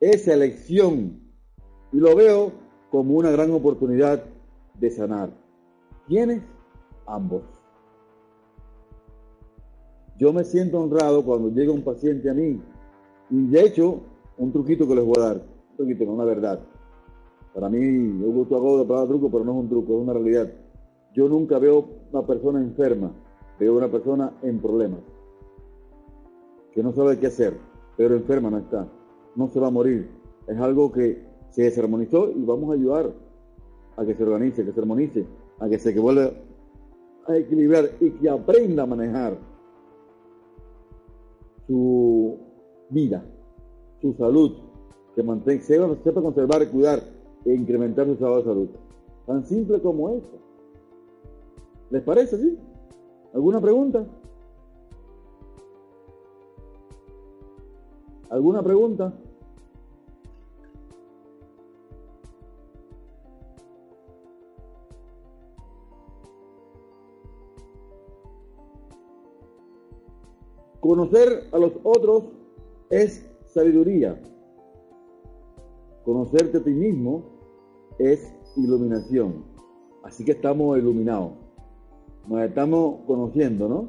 [0.00, 1.20] esa elección,
[1.92, 2.52] y lo veo
[2.90, 4.22] como una gran oportunidad
[4.78, 5.30] de sanar.
[6.06, 6.42] ¿Quiénes?
[7.06, 7.42] Ambos.
[10.18, 12.60] Yo me siento honrado cuando llega un paciente a mí,
[13.30, 14.00] y de hecho,
[14.36, 16.60] un truquito que les voy a dar, un truquito, no una verdad.
[17.54, 20.12] Para mí, yo gusto hago de palabra truco, pero no es un truco, es una
[20.12, 20.52] realidad.
[21.14, 23.12] Yo nunca veo una persona enferma
[23.58, 25.00] veo una persona en problemas,
[26.74, 27.56] que no sabe qué hacer,
[27.96, 28.88] pero enferma no está,
[29.36, 30.10] no se va a morir.
[30.48, 33.12] Es algo que se desarmonizó y vamos a ayudar
[33.96, 35.26] a que se organice, que se armonice,
[35.60, 36.32] a que se vuelva
[37.26, 39.38] a equilibrar y que aprenda a manejar
[41.66, 42.38] su
[42.90, 43.24] vida,
[44.02, 44.52] su salud,
[45.14, 47.00] que mantenga, sepa conservar, cuidar
[47.44, 48.68] e incrementar su estado de salud.
[49.26, 50.38] Tan simple como eso.
[51.90, 52.58] ¿Les parece así?
[53.32, 54.04] ¿Alguna pregunta?
[58.34, 59.14] ¿Alguna pregunta?
[70.80, 72.24] Conocer a los otros
[72.90, 74.20] es sabiduría.
[76.04, 77.22] Conocerte a ti mismo
[78.00, 79.44] es iluminación.
[80.02, 81.34] Así que estamos iluminados.
[82.26, 83.88] Nos estamos conociendo, ¿no?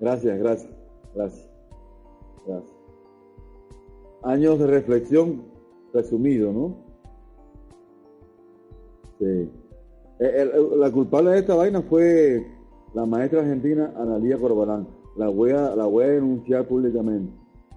[0.00, 0.72] Gracias, gracias,
[1.14, 1.48] gracias,
[2.44, 2.73] gracias.
[4.24, 5.42] Años de reflexión
[5.92, 6.76] resumido, ¿no?
[9.18, 9.50] Sí.
[10.18, 12.46] Eh, la culpable de esta vaina fue
[12.94, 14.88] la maestra argentina Analía Corbalán.
[15.16, 17.32] La voy, a, la voy a denunciar públicamente.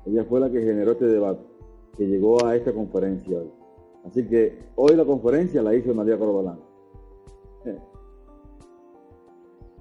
[0.05, 1.41] Ella fue la que generó este debate,
[1.97, 3.39] que llegó a esta conferencia.
[4.05, 6.59] Así que hoy la conferencia la hizo Analía Corbalán.
[7.65, 7.77] Eh,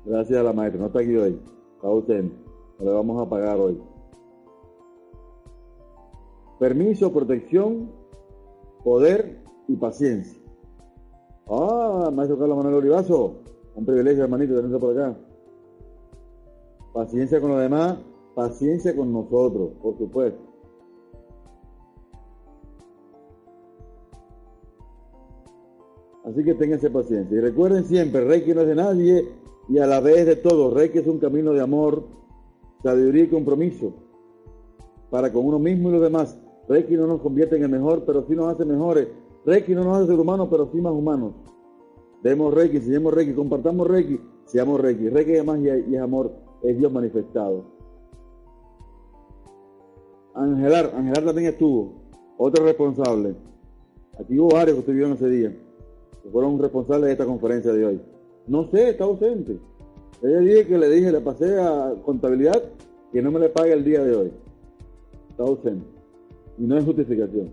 [0.07, 0.81] Gracias a la maestra.
[0.81, 1.41] No está aquí hoy.
[1.75, 2.37] Está ausente.
[2.79, 3.81] le vamos a pagar hoy.
[6.59, 7.91] Permiso, protección,
[8.83, 10.41] poder y paciencia.
[11.49, 13.43] Ah, maestro Carlos Manuel Olivazo.
[13.75, 15.19] Un privilegio, hermanito, tenerse por acá.
[16.95, 17.99] Paciencia con los demás,
[18.35, 20.41] paciencia con nosotros, por supuesto.
[26.25, 27.37] Así que ténganse paciencia.
[27.37, 29.29] Y recuerden siempre, Reiki no es de nadie,
[29.69, 30.73] y a la vez de todo.
[30.73, 32.05] Reiki es un camino de amor,
[32.83, 33.93] sabiduría y compromiso
[35.11, 36.39] para con uno mismo y los demás.
[36.69, 39.09] Reiki no nos convierte en el mejor, pero sí nos hace mejores.
[39.45, 41.33] Reiki no nos hace ser humanos, pero sí más humanos.
[42.23, 45.09] Demos Reiki, enseñemos Reiki, compartamos Reiki, seamos Reiki.
[45.09, 47.65] Reiki es más y es amor, es Dios manifestado.
[50.35, 51.95] Angelar, Angelar también estuvo,
[52.37, 53.37] otro responsable.
[54.19, 55.57] Aquí hubo varios que estuvieron ese día,
[56.23, 58.01] que fueron responsables de esta conferencia de hoy.
[58.47, 59.59] No sé, está ausente.
[60.23, 62.63] Ella dije que le dije, le pasé a contabilidad
[63.13, 64.33] que no me le pague el día de hoy.
[65.31, 65.96] Está ausente.
[66.59, 67.51] Y no es justificación.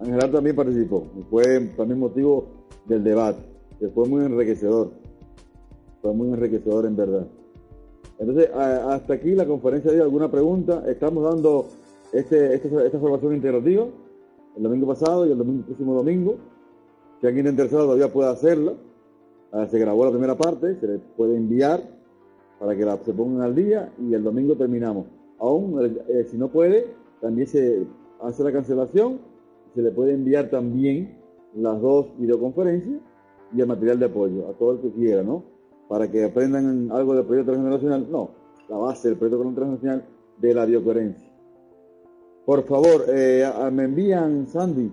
[0.00, 1.06] Ángel también participó.
[1.18, 2.46] Y fue también motivo
[2.86, 3.40] del debate,
[3.78, 4.90] que fue muy enriquecedor.
[6.02, 7.26] Fue muy enriquecedor en verdad.
[8.18, 10.84] Entonces, hasta aquí la conferencia de ¿Alguna pregunta?
[10.86, 11.66] Estamos dando
[12.12, 13.86] este, esta, esta formación integrativa
[14.56, 16.36] el domingo pasado y el domingo, próximo domingo.
[17.20, 18.74] Si alguien interesado todavía puede hacerla.
[19.52, 21.80] Ah, se grabó la primera parte, se le puede enviar
[22.58, 25.06] para que la, se pongan al día y el domingo terminamos.
[25.38, 26.86] Aún, eh, si no puede,
[27.24, 27.86] también se
[28.20, 29.18] hace la cancelación,
[29.74, 31.22] se le puede enviar también
[31.54, 33.00] las dos videoconferencias
[33.56, 35.42] y el material de apoyo a todo el que quiera, ¿no?
[35.88, 38.28] Para que aprendan algo del proyecto transgeneracional, no,
[38.68, 40.04] la base del proyecto transgeneracional
[40.36, 41.32] de la biocoherencia.
[42.44, 44.92] Por favor, eh, me envían Sandy,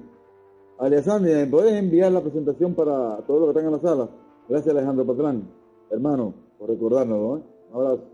[0.79, 4.09] alias Sandy, ¿me puedes enviar la presentación para todos los que están en la sala?
[4.47, 5.49] Gracias Alejandro Patrán,
[5.89, 7.43] hermano, por recordarnos, ¿no?
[7.77, 8.10] Un abrazo.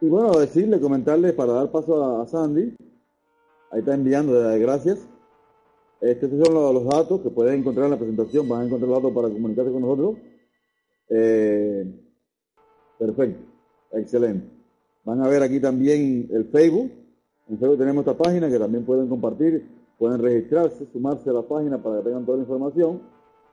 [0.00, 2.74] Y bueno, decirle, comentarle para dar paso a, Sandy,
[3.70, 5.08] ahí está enviando, gracias.
[6.00, 9.14] Estos son los, datos que pueden encontrar en la presentación, van a encontrar los datos
[9.14, 10.16] para comunicarse con nosotros.
[11.08, 11.86] Eh,
[12.98, 13.42] perfecto,
[13.92, 14.46] excelente.
[15.04, 16.90] Van a ver aquí también el Facebook.
[17.48, 19.66] En Facebook tenemos esta página que también pueden compartir,
[19.98, 23.00] pueden registrarse, sumarse a la página para que tengan toda la información.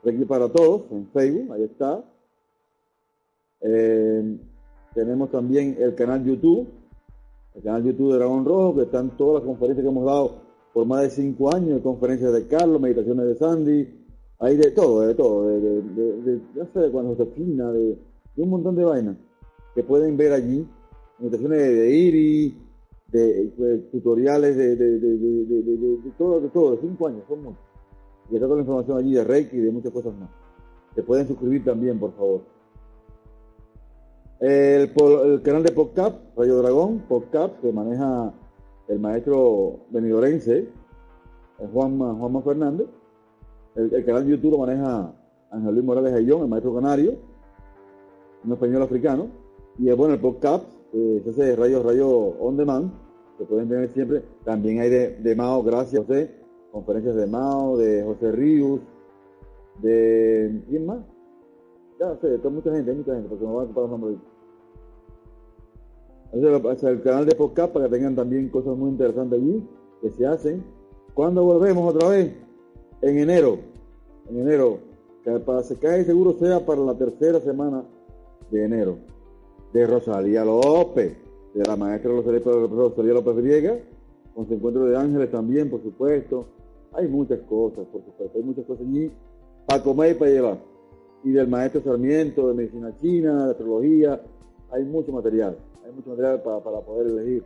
[0.04, 2.04] Aquí para todos, en Facebook, ahí está.
[3.62, 4.38] Eh,
[4.94, 6.68] tenemos también el canal YouTube,
[7.56, 10.42] el canal YouTube de Dragón Rojo, que están todas las conferencias que hemos dado
[10.74, 13.88] por más de cinco años, de conferencias de Carlos, meditaciones de Sandy,
[14.40, 17.98] hay de todo, de todo, de, de, de, ya sé, de cuando Josefina, de,
[18.36, 19.18] de un montón de vainas
[19.76, 20.68] que pueden ver allí
[21.20, 22.58] meditaciones de, IRI,
[23.10, 27.62] de, pues, tutoriales de, de, todo, de todo, de cinco años, son muchos.
[28.30, 30.30] Y está toda la información allí de Reiki y de muchas cosas más.
[30.96, 32.42] Se pueden suscribir también, por favor.
[34.42, 34.92] El,
[35.44, 38.34] canal de podcast, Rayo Dragón, podcast, que maneja
[38.88, 40.68] el maestro benidorense,
[41.72, 42.88] Juanma, Juanma Fernández.
[43.76, 45.14] El, canal de YouTube lo maneja
[45.52, 47.20] Ángel Luis Morales Ayllón, el maestro canario,
[48.44, 49.28] un español africano.
[49.78, 52.92] Y bueno, el podcast eh, ese Rayo Rayo On Demand,
[53.38, 54.24] que pueden tener siempre.
[54.44, 56.36] También hay de, de Mao, gracias José,
[56.72, 58.80] conferencias de Mao, de José Ríos,
[59.84, 60.64] de.
[60.68, 61.06] ¿Quién más?
[62.00, 64.31] Ya sé, mucha gente, mucha gente, porque me van a ocupar los nombres.
[66.34, 69.68] Es el canal de podcast para que tengan también cosas muy interesantes allí
[70.02, 70.64] que se hacen.
[71.14, 72.34] cuando volvemos otra vez?
[73.02, 73.58] En enero.
[74.30, 74.80] En enero.
[75.46, 77.84] Para se cae seguro sea para la tercera semana
[78.50, 78.98] de enero
[79.74, 81.16] de Rosalía López,
[81.54, 83.78] de la maestra Rosalía López Griega,
[84.34, 86.46] con su encuentro de ángeles también, por supuesto.
[86.94, 89.12] Hay muchas cosas, por supuesto, hay muchas cosas allí
[89.66, 90.58] para comer y para llevar.
[91.24, 94.22] Y del maestro Sarmiento, de medicina china, de astrología,
[94.72, 97.44] hay mucho material, hay mucho material para, poder elegir.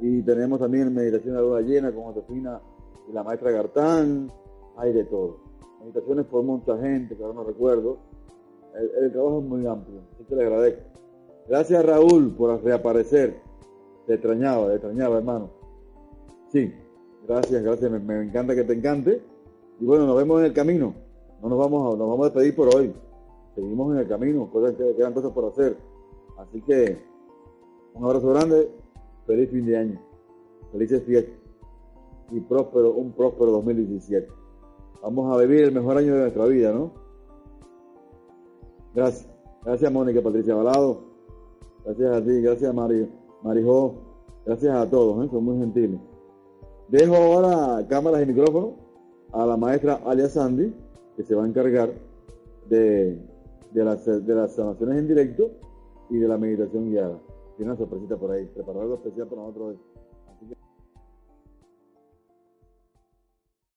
[0.00, 2.60] Y tenemos también meditación de la luna llena con Josefina
[3.08, 4.30] y la maestra Gartán,
[4.76, 5.38] hay de todo.
[5.80, 7.98] Meditaciones por mucha gente, que ahora no recuerdo.
[8.74, 10.82] El, trabajo es muy amplio, así que le agradezco.
[11.48, 13.40] Gracias Raúl por reaparecer.
[14.06, 15.50] Te extrañaba, te extrañaba hermano.
[16.52, 16.72] Sí,
[17.26, 17.90] gracias, gracias.
[17.90, 19.22] Me, encanta que te encante.
[19.80, 20.94] Y bueno, nos vemos en el camino.
[21.42, 22.92] No nos vamos a, nos vamos a despedir por hoy.
[23.54, 25.76] Seguimos en el camino, cosas que quedan cosas por hacer.
[26.38, 26.98] Así que
[27.94, 28.70] un abrazo grande,
[29.26, 30.00] feliz fin de año,
[30.72, 31.34] felices fiestas
[32.30, 34.28] y próspero, un próspero 2017.
[35.02, 36.92] Vamos a vivir el mejor año de nuestra vida, ¿no?
[38.94, 39.28] Gracias.
[39.64, 41.02] Gracias Mónica Patricia Balado.
[41.84, 43.08] Gracias a ti, gracias Mari,
[43.42, 43.94] Marijó,
[44.44, 45.28] gracias a todos, ¿eh?
[45.30, 46.00] son muy gentiles.
[46.88, 48.70] Dejo ahora cámaras y micrófonos
[49.32, 50.72] a la maestra Alia Sandy,
[51.16, 51.92] que se va a encargar
[52.68, 53.18] de,
[53.72, 55.50] de, las, de las sanaciones en directo
[56.10, 57.18] y de la meditación guiada.
[57.58, 59.78] Tiene una sorpresita por ahí, preparar algo especial para nosotros.